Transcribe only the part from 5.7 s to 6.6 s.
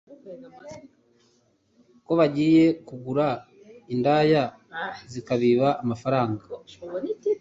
amafaranga,